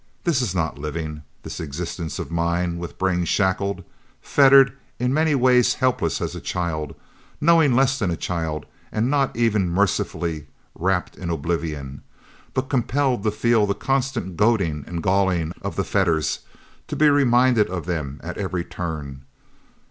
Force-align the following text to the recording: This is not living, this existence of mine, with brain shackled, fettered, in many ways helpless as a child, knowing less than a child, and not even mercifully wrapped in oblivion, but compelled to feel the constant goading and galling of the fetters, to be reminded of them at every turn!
This 0.23 0.41
is 0.41 0.55
not 0.55 0.79
living, 0.79 1.21
this 1.43 1.59
existence 1.59 2.17
of 2.17 2.31
mine, 2.31 2.79
with 2.79 2.97
brain 2.97 3.23
shackled, 3.23 3.83
fettered, 4.19 4.73
in 4.97 5.13
many 5.13 5.35
ways 5.35 5.75
helpless 5.75 6.19
as 6.21 6.33
a 6.33 6.41
child, 6.41 6.95
knowing 7.39 7.75
less 7.75 7.99
than 7.99 8.09
a 8.09 8.15
child, 8.17 8.65
and 8.91 9.11
not 9.11 9.37
even 9.37 9.69
mercifully 9.69 10.47
wrapped 10.73 11.17
in 11.17 11.29
oblivion, 11.29 12.01
but 12.55 12.67
compelled 12.67 13.21
to 13.21 13.29
feel 13.29 13.67
the 13.67 13.75
constant 13.75 14.37
goading 14.37 14.83
and 14.87 15.03
galling 15.03 15.53
of 15.61 15.75
the 15.75 15.83
fetters, 15.83 16.39
to 16.87 16.95
be 16.95 17.07
reminded 17.07 17.67
of 17.67 17.85
them 17.85 18.19
at 18.23 18.39
every 18.39 18.63
turn! 18.65 19.21